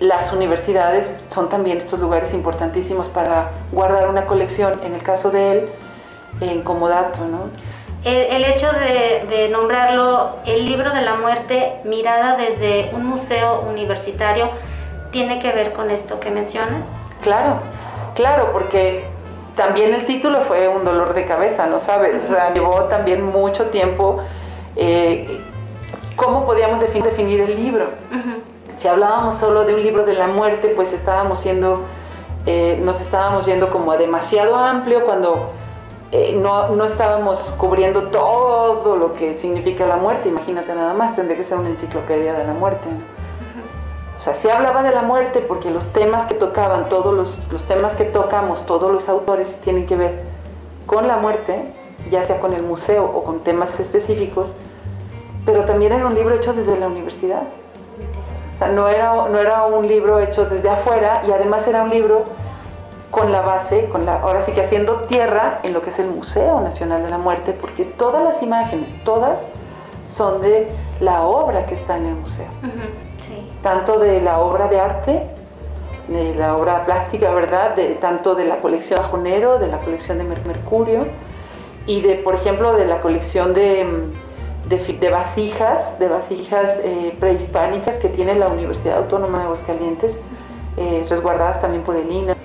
las 0.00 0.32
universidades 0.32 1.06
son 1.32 1.48
también 1.48 1.78
estos 1.78 2.00
lugares 2.00 2.34
importantísimos 2.34 3.08
para 3.08 3.50
guardar 3.72 4.08
una 4.08 4.26
colección, 4.26 4.72
en 4.84 4.94
el 4.94 5.02
caso 5.02 5.30
de 5.30 5.52
él, 5.52 5.68
en 6.40 6.62
Comodato. 6.62 7.20
¿no? 7.20 7.48
El, 8.04 8.44
hecho 8.44 8.70
de, 8.70 9.24
de, 9.34 9.48
nombrarlo 9.48 10.36
el 10.44 10.66
libro 10.66 10.90
de 10.90 11.00
la 11.00 11.14
muerte 11.14 11.80
mirada 11.84 12.36
desde 12.36 12.90
un 12.94 13.06
museo 13.06 13.64
universitario 13.66 14.50
tiene 15.10 15.38
que 15.38 15.50
ver 15.52 15.72
con 15.72 15.90
esto 15.90 16.20
que 16.20 16.30
mencionas. 16.30 16.82
Claro, 17.22 17.60
claro, 18.14 18.50
porque 18.52 19.04
también 19.56 19.94
el 19.94 20.04
título 20.04 20.42
fue 20.42 20.68
un 20.68 20.84
dolor 20.84 21.14
de 21.14 21.24
cabeza, 21.24 21.66
¿no 21.66 21.78
sabes? 21.78 22.24
O 22.24 22.28
sea, 22.34 22.52
llevó 22.52 22.84
también 22.84 23.24
mucho 23.24 23.66
tiempo 23.66 24.20
eh, 24.76 25.40
cómo 26.16 26.44
podíamos 26.44 26.80
definir 26.80 27.40
el 27.40 27.56
libro. 27.56 27.86
Si 28.76 28.88
hablábamos 28.88 29.36
solo 29.36 29.64
de 29.64 29.74
un 29.74 29.82
libro 29.82 30.04
de 30.04 30.14
la 30.14 30.26
muerte, 30.26 30.72
pues 30.74 30.92
estábamos 30.92 31.40
siendo, 31.40 31.80
eh, 32.46 32.78
nos 32.82 33.00
estábamos 33.00 33.46
yendo 33.46 33.70
como 33.70 33.96
demasiado 33.96 34.56
amplio 34.56 35.04
cuando 35.04 35.52
eh, 36.16 36.32
no, 36.32 36.68
no, 36.68 36.84
estábamos 36.84 37.40
cubriendo 37.58 38.04
todo 38.04 38.94
lo 38.94 39.14
que 39.14 39.36
significa 39.38 39.84
la 39.84 39.96
muerte. 39.96 40.28
Imagínate 40.28 40.72
nada 40.72 40.94
más, 40.94 41.16
tendría 41.16 41.36
que 41.36 41.42
ser 41.42 41.58
una 41.58 41.70
enciclopedia 41.70 42.34
de 42.34 42.46
la 42.46 42.52
muerte. 42.52 42.86
O 44.14 44.18
sea, 44.20 44.32
se 44.36 44.48
hablaba 44.52 44.84
de 44.84 44.92
la 44.92 45.02
muerte 45.02 45.40
porque 45.40 45.72
los 45.72 45.84
temas 45.92 46.28
que 46.28 46.36
tocaban, 46.36 46.88
todos 46.88 47.12
los, 47.12 47.36
los, 47.50 47.64
temas 47.64 47.96
que 47.96 48.04
tocamos, 48.04 48.64
todos 48.64 48.92
los 48.92 49.08
autores 49.08 49.52
tienen 49.62 49.86
que 49.86 49.96
ver 49.96 50.22
con 50.86 51.08
la 51.08 51.16
muerte, 51.16 51.74
ya 52.12 52.24
sea 52.24 52.38
con 52.38 52.52
el 52.52 52.62
museo 52.62 53.04
o 53.04 53.24
con 53.24 53.40
temas 53.40 53.80
específicos, 53.80 54.54
pero 55.44 55.64
también 55.64 55.90
era 55.90 56.06
un 56.06 56.14
libro 56.14 56.32
hecho 56.36 56.52
desde 56.52 56.78
la 56.78 56.86
universidad. 56.86 57.42
O 58.54 58.58
sea, 58.58 58.68
no 58.68 58.88
era, 58.88 59.12
no 59.12 59.36
era 59.36 59.66
un 59.66 59.88
libro 59.88 60.20
hecho 60.20 60.44
desde 60.44 60.70
afuera 60.70 61.22
y 61.26 61.32
además 61.32 61.66
era 61.66 61.82
un 61.82 61.90
libro 61.90 62.22
con 63.14 63.32
la 63.32 63.40
base, 63.40 63.88
con 63.90 64.04
la, 64.04 64.20
ahora 64.20 64.44
sí 64.44 64.52
que 64.52 64.62
haciendo 64.62 65.02
tierra 65.02 65.60
en 65.62 65.72
lo 65.72 65.82
que 65.82 65.90
es 65.90 65.98
el 65.98 66.08
Museo 66.08 66.60
Nacional 66.60 67.02
de 67.04 67.10
la 67.10 67.18
Muerte, 67.18 67.52
porque 67.52 67.84
todas 67.84 68.22
las 68.24 68.42
imágenes, 68.42 68.88
todas 69.04 69.38
son 70.14 70.42
de 70.42 70.68
la 71.00 71.22
obra 71.22 71.66
que 71.66 71.74
está 71.74 71.96
en 71.96 72.06
el 72.06 72.14
museo 72.14 72.46
tanto 73.64 73.98
de 73.98 74.20
la 74.20 74.40
obra 74.40 74.68
de 74.68 74.78
arte, 74.78 75.22
de 76.08 76.34
la 76.34 76.56
obra 76.56 76.84
plástica, 76.84 77.30
¿verdad? 77.32 77.74
De, 77.74 77.94
tanto 77.94 78.34
de 78.34 78.44
la 78.44 78.58
colección 78.58 79.00
Bajonero, 79.00 79.58
de 79.58 79.68
la 79.68 79.78
colección 79.78 80.18
de 80.18 80.24
Mercurio 80.24 81.06
y 81.86 82.02
de, 82.02 82.16
por 82.16 82.34
ejemplo, 82.34 82.74
de 82.74 82.84
la 82.84 83.00
colección 83.00 83.54
de, 83.54 83.86
de, 84.68 85.10
vasijas, 85.10 85.98
de 85.98 86.08
vasijas 86.08 86.78
eh, 86.82 87.16
prehispánicas 87.18 87.96
que 87.96 88.10
tiene 88.10 88.34
la 88.34 88.48
Universidad 88.48 88.98
Autónoma 88.98 89.38
de 89.38 89.44
Aguascalientes, 89.44 90.14
eh, 90.76 91.06
resguardadas 91.08 91.62
también 91.62 91.82
por 91.82 91.96
el 91.96 92.10
INA. 92.12 92.36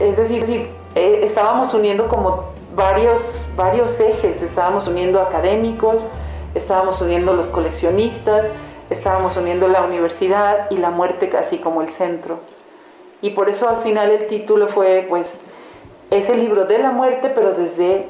Es 0.00 0.16
decir, 0.16 0.68
eh, 0.94 1.20
estábamos 1.22 1.72
uniendo 1.72 2.08
como 2.08 2.44
varios, 2.74 3.44
varios 3.56 3.98
ejes, 4.00 4.42
estábamos 4.42 4.88
uniendo 4.88 5.20
académicos, 5.20 6.08
estábamos 6.54 7.00
uniendo 7.00 7.32
los 7.34 7.46
coleccionistas, 7.46 8.46
estábamos 8.90 9.36
uniendo 9.36 9.68
la 9.68 9.82
universidad 9.82 10.70
y 10.70 10.76
la 10.76 10.90
muerte 10.90 11.28
casi 11.28 11.58
como 11.58 11.82
el 11.82 11.88
centro. 11.88 12.40
Y 13.22 13.30
por 13.30 13.48
eso 13.48 13.68
al 13.68 13.82
final 13.82 14.10
el 14.10 14.26
título 14.26 14.68
fue, 14.68 15.06
pues, 15.08 15.38
es 16.10 16.28
el 16.28 16.40
libro 16.40 16.64
de 16.64 16.78
la 16.78 16.90
muerte, 16.90 17.30
pero 17.30 17.52
desde, 17.52 18.06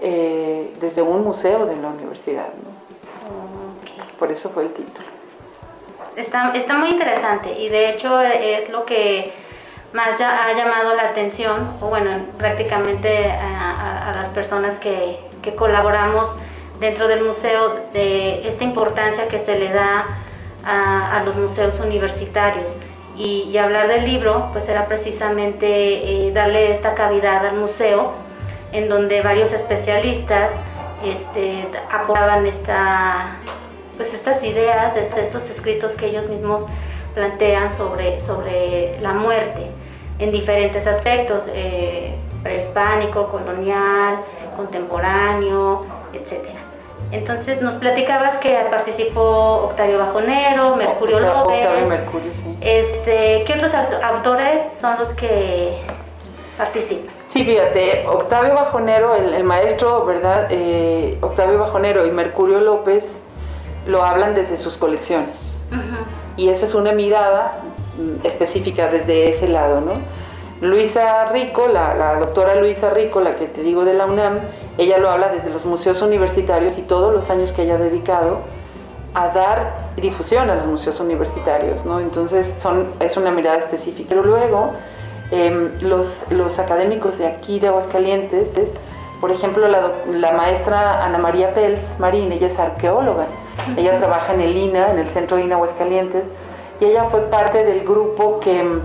eh, 0.00 0.72
desde 0.80 1.02
un 1.02 1.22
museo 1.22 1.66
de 1.66 1.76
la 1.76 1.88
universidad. 1.88 2.48
Por 4.18 4.30
eso 4.32 4.50
fue 4.50 4.64
el 4.64 4.72
título. 4.72 5.06
Está, 6.16 6.50
está 6.54 6.74
muy 6.74 6.90
interesante 6.90 7.58
y 7.58 7.68
de 7.68 7.90
hecho 7.90 8.20
es 8.20 8.68
lo 8.68 8.84
que 8.84 9.32
más 9.92 10.18
ya 10.18 10.44
ha 10.44 10.52
llamado 10.52 10.94
la 10.94 11.04
atención, 11.04 11.68
o 11.80 11.86
bueno, 11.86 12.10
prácticamente 12.38 13.30
a, 13.30 14.12
las 14.14 14.28
personas 14.28 14.78
que, 14.78 15.18
que 15.42 15.54
colaboramos 15.54 16.28
dentro 16.78 17.08
del 17.08 17.22
museo 17.22 17.80
de 17.92 18.48
esta 18.48 18.64
importancia 18.64 19.28
que 19.28 19.38
se 19.38 19.58
le 19.58 19.72
da 19.72 20.06
a, 20.64 21.22
los 21.24 21.36
museos 21.36 21.80
universitarios. 21.80 22.70
Y, 23.16 23.56
hablar 23.58 23.88
del 23.88 24.04
libro, 24.04 24.48
pues 24.52 24.68
era 24.68 24.86
precisamente 24.86 25.66
eh, 26.26 26.32
darle 26.32 26.72
esta 26.72 26.94
cavidad 26.94 27.44
al 27.44 27.56
museo, 27.56 28.12
en 28.72 28.88
donde 28.88 29.20
varios 29.20 29.52
especialistas 29.52 30.52
este, 31.04 31.68
apoyaban 31.90 32.46
esta, 32.46 33.36
pues 33.96 34.14
estas 34.14 34.42
ideas, 34.42 34.96
estos 34.96 35.50
escritos 35.50 35.92
que 35.92 36.06
ellos 36.06 36.28
mismos 36.28 36.64
plantean 37.14 37.74
sobre, 37.74 38.20
sobre 38.20 38.98
la 39.00 39.12
muerte 39.12 39.70
en 40.20 40.30
diferentes 40.30 40.86
aspectos, 40.86 41.44
eh, 41.54 42.14
prehispánico, 42.42 43.28
colonial, 43.28 44.20
contemporáneo, 44.56 45.86
etcétera. 46.12 46.60
Entonces 47.12 47.60
nos 47.60 47.74
platicabas 47.74 48.38
que 48.38 48.56
participó 48.70 49.70
Octavio 49.70 49.98
Bajonero, 49.98 50.76
Mercurio 50.76 51.18
López. 51.18 51.66
Octavio 51.66 51.86
Mercurio, 51.88 52.34
sí. 52.34 52.56
Este, 52.60 53.44
¿Qué 53.46 53.54
otros 53.54 53.72
autores 53.74 54.62
son 54.80 54.98
los 54.98 55.08
que 55.14 55.78
participan? 56.56 57.20
Sí, 57.32 57.44
fíjate, 57.44 58.06
Octavio 58.06 58.54
Bajonero, 58.54 59.14
el, 59.14 59.44
maestro, 59.44 60.04
¿verdad? 60.04 60.48
Eh, 60.50 61.16
Octavio 61.20 61.58
Bajonero 61.58 62.06
y 62.06 62.10
Mercurio 62.10 62.60
López 62.60 63.20
lo 63.86 64.04
hablan 64.04 64.34
desde 64.34 64.56
sus 64.56 64.76
colecciones. 64.76 65.36
Y 66.36 66.48
esa 66.48 66.66
es 66.66 66.74
una 66.74 66.92
mirada 66.92 67.60
específica 68.24 68.88
desde 68.88 69.30
ese 69.30 69.48
lado, 69.48 69.80
¿no? 69.80 69.92
Luisa 70.60 71.30
Rico, 71.30 71.68
la, 71.68 72.18
doctora 72.18 72.54
Luisa 72.56 72.90
Rico, 72.90 73.20
la 73.20 73.36
que 73.36 73.46
te 73.46 73.62
digo 73.62 73.84
de 73.84 73.94
la 73.94 74.04
UNAM, 74.04 74.40
ella 74.76 74.98
lo 74.98 75.10
habla 75.10 75.28
desde 75.28 75.48
los 75.48 75.64
museos 75.64 76.02
universitarios 76.02 76.76
y 76.76 76.82
todos 76.82 77.14
los 77.14 77.30
años 77.30 77.52
que 77.52 77.62
haya 77.62 77.78
dedicado 77.78 78.40
a 79.14 79.28
dar 79.28 79.90
difusión 79.96 80.50
a 80.50 80.56
los 80.56 80.66
museos 80.66 81.00
universitarios, 81.00 81.84
¿no? 81.86 81.98
Entonces 81.98 82.46
son, 82.62 82.88
es 83.00 83.16
una 83.16 83.30
mirada 83.30 83.58
específica. 83.58 84.10
Pero 84.10 84.22
luego, 84.22 84.72
em, 85.30 85.70
los, 85.80 86.12
los, 86.28 86.58
académicos 86.58 87.16
de 87.16 87.26
aquí, 87.26 87.58
de 87.58 87.68
Aguascalientes, 87.68 88.52
por 89.20 89.30
ejemplo, 89.30 89.66
la, 89.66 89.92
la, 90.08 90.32
maestra 90.32 91.04
Ana 91.04 91.18
María 91.18 91.54
Pels 91.54 91.80
Marín, 91.98 92.32
ella 92.32 92.48
es 92.48 92.58
arqueóloga, 92.58 93.26
ella 93.76 93.98
trabaja 93.98 94.34
en 94.34 94.42
el 94.42 94.56
INA, 94.56 94.90
en 94.90 94.98
el 94.98 95.08
Centro 95.10 95.38
INA 95.38 95.56
Aguascalientes, 95.56 96.30
y 96.80 96.84
ella 96.86 97.04
fue 97.10 97.20
parte 97.30 97.64
del 97.64 97.84
grupo 97.84 98.40
que 98.40 98.80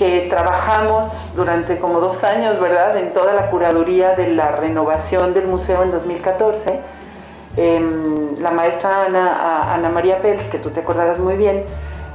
que 0.00 0.28
trabajamos 0.30 1.08
durante 1.36 1.78
como 1.78 2.00
dos 2.00 2.24
años, 2.24 2.58
¿verdad?, 2.58 2.96
en 2.96 3.12
toda 3.12 3.34
la 3.34 3.50
curaduría 3.50 4.14
de 4.14 4.28
la 4.28 4.52
renovación 4.52 5.34
del 5.34 5.46
museo 5.46 5.82
en 5.82 5.90
2014. 5.90 6.80
Em, 7.58 8.38
la 8.38 8.50
maestra 8.50 9.04
Ana, 9.04 9.74
Ana 9.74 9.90
María 9.90 10.22
Pels, 10.22 10.46
que 10.46 10.58
tú 10.58 10.70
te 10.70 10.80
acordarás 10.80 11.18
muy 11.18 11.36
bien, 11.36 11.64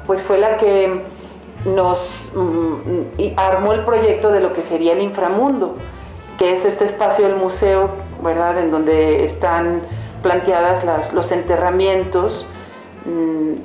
pues 0.07 0.23
fue 0.23 0.39
la 0.39 0.57
que 0.57 1.03
nos 1.65 1.99
mm, 2.33 3.37
armó 3.37 3.73
el 3.73 3.85
proyecto 3.85 4.31
de 4.31 4.39
lo 4.39 4.51
que 4.51 4.63
sería 4.63 4.93
el 4.93 5.03
inframundo, 5.03 5.75
que 6.39 6.53
es 6.53 6.65
este 6.65 6.85
espacio 6.85 7.27
del 7.27 7.35
museo, 7.35 7.89
¿verdad? 8.23 8.57
En 8.57 8.71
donde 8.71 9.25
están 9.25 9.81
planteadas 10.23 11.13
los 11.13 11.31
enterramientos 11.31 12.47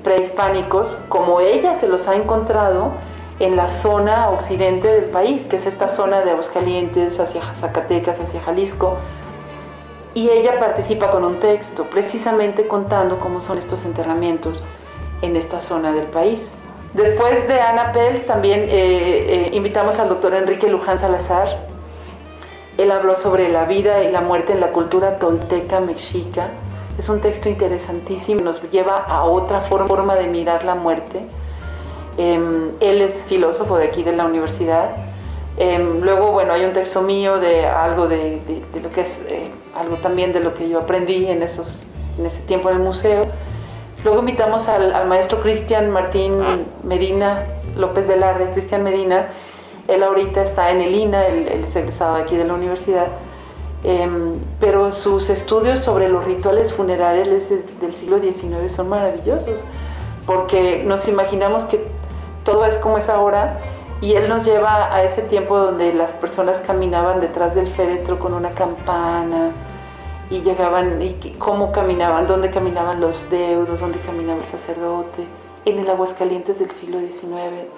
prehispánicos, 0.02 0.96
como 1.08 1.40
ella 1.40 1.78
se 1.80 1.88
los 1.88 2.06
ha 2.08 2.14
encontrado 2.14 2.92
en 3.38 3.56
la 3.56 3.68
zona 3.68 4.28
occidente 4.28 4.86
del 4.88 5.10
país, 5.10 5.42
que 5.48 5.56
es 5.56 5.66
esta 5.66 5.88
zona 5.88 6.20
de 6.20 6.30
Aguascalientes, 6.30 7.18
hacia 7.18 7.54
Zacatecas, 7.60 8.20
hacia 8.20 8.42
Jalisco, 8.42 8.98
y 10.12 10.28
ella 10.28 10.58
participa 10.58 11.10
con 11.10 11.24
un 11.24 11.36
texto, 11.36 11.84
precisamente 11.84 12.66
contando 12.66 13.18
cómo 13.18 13.40
son 13.40 13.58
estos 13.58 13.84
enterramientos 13.84 14.62
en 15.22 15.36
esta 15.36 15.60
zona 15.60 15.92
del 15.92 16.06
país. 16.06 16.42
Después 16.94 17.46
de 17.46 17.60
Ana 17.60 17.92
Pell, 17.92 18.26
también 18.26 18.60
eh, 18.60 18.68
eh, 18.68 19.50
invitamos 19.52 19.98
al 20.00 20.08
doctor 20.08 20.34
Enrique 20.34 20.68
Luján 20.68 20.98
Salazar. 20.98 21.66
Él 22.76 22.90
habló 22.90 23.14
sobre 23.14 23.48
la 23.48 23.64
vida 23.64 24.02
y 24.02 24.10
la 24.10 24.20
muerte 24.20 24.52
en 24.52 24.60
la 24.60 24.72
cultura 24.72 25.16
tolteca 25.16 25.80
mexica. 25.80 26.48
Es 27.00 27.08
un 27.08 27.22
texto 27.22 27.48
interesantísimo, 27.48 28.44
nos 28.44 28.60
lleva 28.70 28.98
a 28.98 29.24
otra 29.24 29.62
forma 29.62 30.16
de 30.16 30.26
mirar 30.26 30.66
la 30.66 30.74
muerte. 30.74 31.22
Em, 32.18 32.72
él 32.78 33.00
es 33.00 33.14
filósofo 33.26 33.78
de 33.78 33.86
aquí 33.86 34.02
de 34.02 34.14
la 34.14 34.26
universidad. 34.26 34.96
Em, 35.56 36.02
luego, 36.02 36.30
bueno, 36.30 36.52
hay 36.52 36.66
un 36.66 36.74
texto 36.74 37.00
mío 37.00 37.38
de 37.38 37.64
algo 37.64 38.06
de, 38.06 38.42
lo 38.82 38.92
que 38.92 39.00
es, 39.00 39.08
eh, 39.28 39.48
algo 39.74 39.96
también 40.02 40.34
de 40.34 40.40
lo 40.40 40.52
que 40.52 40.68
yo 40.68 40.78
aprendí 40.78 41.24
en, 41.24 41.42
esos, 41.42 41.86
en 42.18 42.26
ese 42.26 42.38
tiempo 42.40 42.68
en 42.68 42.76
el 42.76 42.82
museo. 42.82 43.22
Luego 44.04 44.18
invitamos 44.18 44.68
al, 44.68 45.06
maestro 45.08 45.40
Cristian 45.40 45.90
Martín 45.90 46.38
Medina, 46.82 47.46
López 47.76 48.06
Velarde, 48.06 48.50
Cristian 48.52 48.84
Medina. 48.84 49.28
Él 49.88 50.02
ahorita 50.02 50.42
está 50.42 50.70
en 50.70 50.82
el 50.82 50.94
INA, 50.94 51.28
él, 51.28 51.48
es 51.48 51.74
egresado 51.74 52.16
aquí 52.16 52.36
de 52.36 52.44
la 52.44 52.52
universidad. 52.52 53.06
Em, 53.82 54.38
pero 54.60 54.92
sus 54.92 55.30
estudios 55.30 55.80
sobre 55.80 56.08
los 56.08 56.24
rituales 56.24 56.72
funerarios 56.72 57.28
del 57.28 57.94
siglo 57.94 58.18
XIX 58.18 58.70
son 58.70 58.88
maravillosos, 58.90 59.58
porque 60.26 60.82
nos 60.84 61.08
imaginamos 61.08 61.64
que 61.64 61.86
todo 62.44 62.64
es 62.66 62.76
como 62.76 62.98
es 62.98 63.08
ahora 63.08 63.58
y 64.02 64.14
él 64.14 64.28
nos 64.28 64.44
lleva 64.44 64.94
a 64.94 65.02
ese 65.04 65.22
tiempo 65.22 65.58
donde 65.58 65.94
las 65.94 66.10
personas 66.12 66.58
caminaban 66.66 67.20
detrás 67.20 67.54
del 67.54 67.68
féretro 67.68 68.18
con 68.18 68.34
una 68.34 68.50
campana, 68.50 69.52
y 70.30 70.40
llegaban 70.42 71.02
y 71.02 71.14
cómo 71.38 71.72
caminaban, 71.72 72.28
dónde 72.28 72.50
caminaban 72.50 73.00
los 73.00 73.28
deudos, 73.30 73.80
dónde 73.80 73.98
caminaba 73.98 74.38
el 74.38 74.46
sacerdote, 74.46 75.26
en 75.64 75.78
el 75.80 75.90
Aguascalientes 75.90 76.58
del 76.58 76.70
siglo 76.70 77.00
XIX. 77.00 77.68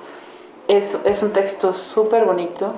Es, 0.69 0.97
es 1.05 1.23
un 1.23 1.33
texto 1.33 1.73
súper 1.73 2.27
bonito. 2.27 2.73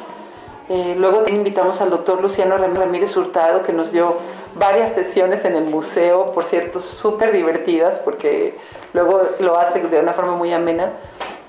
Eh, 0.69 0.95
luego 0.99 1.25
invitamos 1.29 1.81
al 1.81 1.91
doctor 1.91 2.23
Luciano 2.23 2.57
Ramírez 2.57 3.17
Hurtado, 3.17 3.63
que 3.63 3.73
nos 3.73 3.93
dio 3.93 4.17
varias 4.55 4.95
sesiones 4.95 5.45
en 5.45 5.57
el 5.57 5.65
museo, 5.65 6.33
por 6.33 6.45
cierto, 6.45 6.81
súper 6.81 7.33
divertidas, 7.33 7.99
porque 7.99 8.57
luego 8.93 9.21
lo 9.41 9.59
hace 9.59 9.81
de 9.81 10.01
una 10.01 10.15
forma 10.15 10.37
muy 10.37 10.53
amena, 10.53 10.93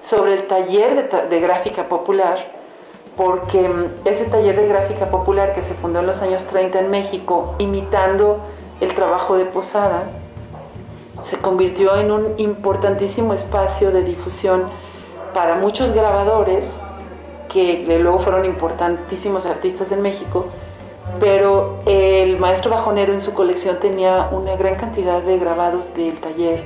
sobre 0.03 0.33
el 0.33 0.47
taller 0.47 1.09
de, 1.09 1.27
de 1.29 1.39
gráfica 1.39 1.87
popular 1.87 2.55
porque 3.15 3.67
mm, 3.67 4.07
ese 4.07 4.25
taller 4.25 4.59
de 4.59 4.67
gráfica 4.67 5.09
popular 5.09 5.53
que 5.53 5.61
se 5.61 5.73
fundó 5.75 5.99
en 5.99 6.07
los 6.07 6.21
años 6.21 6.43
30 6.45 6.79
en 6.79 6.89
México, 6.89 7.55
imitando 7.59 8.39
el 8.81 8.93
trabajo 8.93 9.37
de 9.37 9.45
Posada, 9.45 10.03
se 11.29 11.37
convirtió 11.37 11.95
en 11.97 12.11
un 12.11 12.39
importantísimo 12.39 13.33
espacio 13.33 13.91
de 13.91 14.03
difusión 14.03 14.69
para 15.33 15.55
muchos 15.55 15.91
grabadores, 15.91 16.65
que 17.55 17.99
luego 17.99 18.19
fueron 18.19 18.45
importantísimos 18.45 19.45
artistas 19.45 19.91
en 19.91 20.01
México, 20.01 20.47
pero 21.19 21.79
el 21.85 22.37
maestro 22.37 22.71
Bajonero 22.71 23.13
en 23.13 23.21
su 23.21 23.33
colección 23.33 23.79
tenía 23.79 24.29
una 24.31 24.55
gran 24.55 24.75
cantidad 24.75 25.21
de 25.21 25.37
grabados 25.37 25.93
del 25.93 26.19
taller 26.19 26.63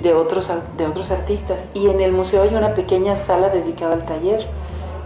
de 0.00 0.14
otros, 0.14 0.50
de 0.76 0.86
otros 0.86 1.10
artistas 1.10 1.64
y 1.74 1.88
en 1.88 2.00
el 2.00 2.12
museo 2.12 2.42
hay 2.42 2.54
una 2.54 2.74
pequeña 2.74 3.16
sala 3.24 3.48
dedicada 3.48 3.94
al 3.94 4.02
taller 4.02 4.48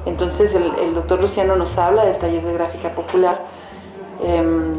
entonces 0.06 0.54
el, 0.54 0.94
doctor 0.94 1.20
Luciano 1.20 1.56
nos 1.56 1.76
habla 1.76 2.04
del 2.04 2.16
taller 2.18 2.42
de 2.42 2.52
gráfica 2.52 2.90
popular. 2.90 3.40
Em, 4.22 4.72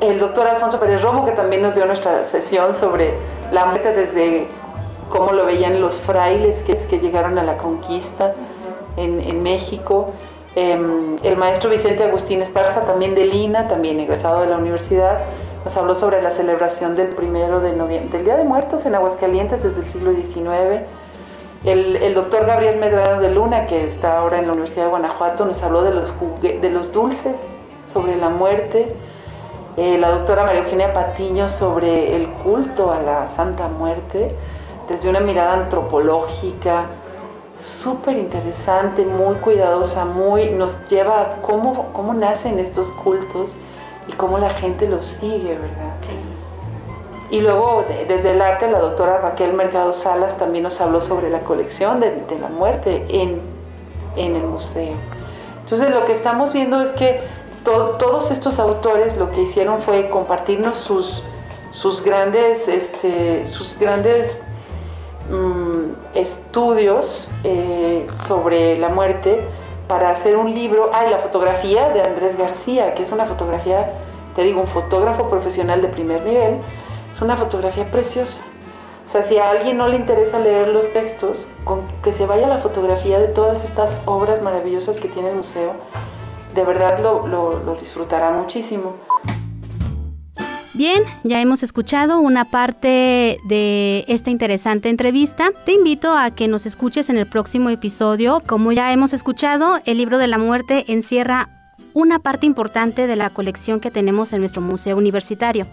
el 0.00 0.18
doctor 0.18 0.46
Alfonso 0.46 0.80
Pérez 0.80 1.02
Romo, 1.02 1.24
que 1.24 1.32
también 1.32 1.62
nos 1.62 1.74
dio 1.74 1.84
nuestra 1.86 2.24
sesión 2.24 2.74
sobre 2.74 3.14
la 3.52 3.66
muerte 3.66 3.92
desde 3.92 4.48
cómo 5.10 5.32
lo 5.32 5.44
veían 5.44 5.80
los 5.80 5.94
frailes 5.98 6.56
que, 6.64 6.72
que 6.72 6.98
llegaron 6.98 7.38
a 7.38 7.44
la 7.44 7.58
conquista 7.58 8.34
en, 8.96 9.42
México. 9.42 10.06
Em, 10.54 11.16
el 11.22 11.36
maestro 11.36 11.70
Vicente 11.70 12.04
Agustín 12.04 12.42
Esparza, 12.42 12.80
también 12.82 13.14
de 13.14 13.26
Lina, 13.26 13.68
también 13.68 14.00
egresado 14.00 14.40
de 14.40 14.46
la 14.46 14.56
universidad, 14.56 15.18
nos 15.64 15.76
habló 15.76 15.94
sobre 15.94 16.22
la 16.22 16.30
celebración 16.30 16.94
del 16.94 17.08
primero 17.08 17.60
de 17.60 17.72
noviembre, 17.72 18.10
del 18.10 18.24
Día 18.24 18.36
de 18.36 18.44
Muertos 18.44 18.86
en 18.86 18.94
Aguascalientes 18.94 19.62
desde 19.62 19.80
el 19.80 19.88
siglo 19.88 20.12
XIX. 20.12 20.82
El, 21.64 22.14
doctor 22.14 22.46
Gabriel 22.46 22.78
Medrano 22.78 23.20
de 23.20 23.30
Luna, 23.30 23.66
que 23.66 23.86
está 23.86 24.18
ahora 24.18 24.38
en 24.38 24.46
la 24.46 24.52
Universidad 24.52 24.84
de 24.84 24.90
Guanajuato, 24.90 25.44
nos 25.44 25.60
habló 25.62 25.82
de 25.82 25.92
los, 25.92 26.12
de 26.40 26.70
los 26.70 26.92
dulces, 26.92 27.34
sobre 27.92 28.16
la 28.16 28.28
muerte. 28.28 28.88
Eh, 29.76 29.98
la 29.98 30.10
doctora 30.10 30.44
María 30.44 30.60
Eugenia 30.60 30.92
Patiño 30.92 31.48
sobre 31.48 32.14
el 32.14 32.28
culto 32.28 32.92
a 32.92 33.00
la 33.00 33.28
Santa 33.36 33.68
Muerte, 33.68 34.34
desde 34.88 35.08
una 35.08 35.20
mirada 35.20 35.54
antropológica, 35.54 36.86
súper 37.66 38.16
interesante, 38.16 39.04
muy 39.04 39.36
cuidadosa, 39.36 40.04
muy, 40.04 40.50
nos 40.50 40.72
lleva 40.88 41.20
a 41.20 41.42
cómo, 41.42 41.92
cómo 41.92 42.14
nacen 42.14 42.58
estos 42.58 42.88
cultos 43.02 43.50
y 44.08 44.12
cómo 44.12 44.38
la 44.38 44.50
gente 44.50 44.88
los 44.88 45.06
sigue, 45.06 45.54
¿verdad? 45.54 45.94
Sí. 46.02 46.12
Y 47.30 47.40
luego 47.40 47.84
desde 48.06 48.30
el 48.30 48.40
arte 48.40 48.70
la 48.70 48.78
doctora 48.78 49.18
Raquel 49.18 49.52
Mercado 49.52 49.92
Salas 49.94 50.36
también 50.38 50.62
nos 50.62 50.80
habló 50.80 51.00
sobre 51.00 51.28
la 51.28 51.40
colección 51.40 51.98
de, 51.98 52.22
la 52.40 52.48
muerte 52.48 53.04
en, 53.08 53.40
el 54.16 54.44
museo. 54.44 54.94
Entonces 55.64 55.90
lo 55.90 56.04
que 56.04 56.12
estamos 56.12 56.52
viendo 56.52 56.80
es 56.80 56.90
que 56.90 57.20
todos 57.64 58.30
estos 58.30 58.60
autores 58.60 59.16
lo 59.16 59.30
que 59.32 59.42
hicieron 59.42 59.80
fue 59.80 60.08
compartirnos 60.08 60.78
sus, 60.78 61.20
sus 61.72 62.02
grandes, 62.04 62.66
este, 62.68 63.44
sus 63.46 63.76
grandes 63.76 64.38
mm, 65.28 65.55
estudios 66.56 67.28
eh, 67.44 68.06
sobre 68.26 68.78
la 68.78 68.88
muerte 68.88 69.40
para 69.88 70.08
hacer 70.08 70.38
un 70.38 70.54
libro. 70.54 70.88
Ah, 70.90 71.04
la 71.04 71.18
fotografía 71.18 71.90
de 71.90 72.00
Andrés 72.00 72.38
García, 72.38 72.94
que 72.94 73.02
es 73.02 73.12
una 73.12 73.26
fotografía, 73.26 73.92
te 74.34 74.42
digo, 74.42 74.62
un 74.62 74.66
fotógrafo 74.66 75.28
profesional 75.28 75.82
de 75.82 75.88
primer 75.88 76.22
nivel 76.22 76.60
es 77.14 77.20
una 77.20 77.36
fotografía 77.36 77.90
preciosa. 77.90 78.40
O 79.06 79.10
sea, 79.10 79.24
si 79.24 79.36
a 79.36 79.50
alguien 79.50 79.76
no 79.76 79.86
le 79.86 79.96
interesa 79.96 80.38
leer 80.38 80.68
los 80.68 80.90
textos, 80.94 81.46
con 81.64 81.82
que 82.02 82.14
se 82.14 82.24
vaya 82.24 82.48
la 82.48 82.58
fotografía 82.58 83.18
de 83.18 83.28
todas 83.28 83.62
estas 83.62 84.00
obras 84.06 84.40
maravillosas 84.40 84.96
que 84.96 85.08
tiene 85.08 85.28
el 85.28 85.36
museo, 85.36 85.74
de 86.54 86.64
verdad 86.64 87.00
lo 87.00 87.76
disfrutará 87.82 88.30
muchísimo. 88.30 88.94
Bien, 90.76 91.04
ya 91.24 91.40
hemos 91.40 91.62
escuchado 91.62 92.20
una 92.20 92.50
parte 92.50 93.38
de 93.48 94.04
esta 94.08 94.28
interesante 94.28 94.90
entrevista. 94.90 95.50
Te 95.64 95.72
invito 95.72 96.12
a 96.12 96.32
que 96.32 96.48
nos 96.48 96.66
escuches 96.66 97.08
en 97.08 97.16
el 97.16 97.26
próximo 97.26 97.70
episodio. 97.70 98.42
Como 98.46 98.72
ya 98.72 98.92
hemos 98.92 99.14
escuchado, 99.14 99.80
el 99.86 99.96
libro 99.96 100.18
de 100.18 100.26
la 100.26 100.36
muerte 100.36 100.84
encierra 100.88 101.48
una 101.94 102.18
parte 102.18 102.44
importante 102.44 103.06
de 103.06 103.16
la 103.16 103.30
colección 103.30 103.80
que 103.80 103.90
tenemos 103.90 104.34
en 104.34 104.40
nuestro 104.40 104.60
museo 104.60 104.98
universitario, 104.98 105.66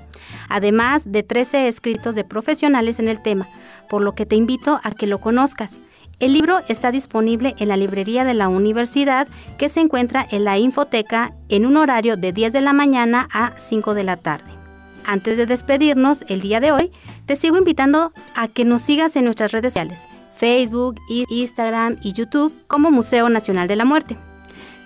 además 0.48 1.12
de 1.12 1.22
13 1.22 1.68
escritos 1.68 2.16
de 2.16 2.24
profesionales 2.24 2.98
en 3.00 3.10
el 3.10 3.22
tema, 3.22 3.50
por 3.90 4.02
lo 4.02 4.16
que 4.16 4.26
te 4.26 4.38
invito 4.38 4.80
a 4.86 4.92
que 4.92 5.06
lo 5.06 5.20
conozcas. 5.20 5.82
El 6.20 6.32
libro 6.32 6.62
está 6.70 6.92
disponible 6.92 7.56
en 7.58 7.68
la 7.68 7.76
librería 7.76 8.24
de 8.24 8.36
la 8.36 8.48
universidad 8.48 9.28
que 9.58 9.68
se 9.68 9.82
encuentra 9.82 10.26
en 10.32 10.46
la 10.46 10.58
infoteca 10.58 11.34
en 11.50 11.66
un 11.66 11.76
horario 11.76 12.16
de 12.16 12.32
10 12.32 12.54
de 12.54 12.62
la 12.62 12.72
mañana 12.72 13.28
a 13.34 13.54
5 13.58 13.94
de 13.94 14.04
la 14.06 14.16
tarde. 14.16 14.63
Antes 15.06 15.38
de 15.38 15.46
despedirnos 15.46 16.24
el 16.28 16.42
día 16.42 16.60
de 16.60 16.72
hoy, 16.72 16.92
te 17.26 17.36
sigo 17.36 17.58
invitando 17.58 18.14
a 18.36 18.48
que 18.48 18.66
nos 18.66 18.82
sigas 18.82 19.16
en 19.16 19.26
nuestras 19.26 19.52
redes 19.52 19.74
sociales, 19.74 20.08
Facebook, 20.36 20.96
Instagram 21.10 21.98
y 22.02 22.14
YouTube 22.14 22.54
como 22.68 22.92
Museo 22.92 23.30
Nacional 23.30 23.68
de 23.68 23.76
la 23.76 23.86
Muerte. 23.86 24.18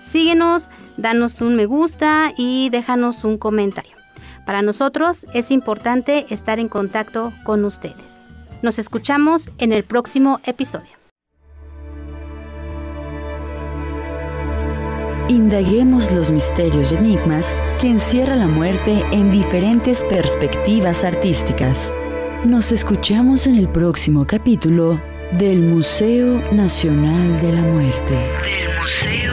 Síguenos, 0.04 0.70
danos 0.98 1.42
un 1.42 1.56
me 1.56 1.66
gusta 1.66 2.34
y 2.38 2.70
déjanos 2.70 3.24
un 3.24 3.38
comentario. 3.38 3.96
Para 4.46 4.62
nosotros 4.62 5.26
es 5.34 5.52
importante 5.52 6.26
estar 6.30 6.60
en 6.60 6.70
contacto 6.70 7.34
con 7.44 7.66
ustedes. 7.66 8.24
Nos 8.62 8.80
escuchamos 8.80 9.50
en 9.58 9.74
el 9.74 9.84
próximo 9.84 10.40
episodio. 10.46 10.97
Indaguemos 15.30 16.10
los 16.14 16.32
misterios 16.32 16.94
y 16.94 16.96
enigmas 16.96 17.58
que 17.82 17.90
encierra 17.90 18.38
la 18.38 18.48
muerte 18.48 19.04
en 19.12 19.30
diferentes 19.30 20.06
perspectivas 20.06 21.04
artísticas. 21.04 21.94
Nos 22.46 22.72
escuchamos 22.72 23.46
en 23.46 23.56
el 23.56 23.68
próximo 23.68 24.26
capítulo 24.26 25.02
del 25.34 25.60
Museo 25.60 26.42
Nacional 26.54 27.42
de 27.42 27.52
la 27.52 27.62
Muerte. 27.62 29.27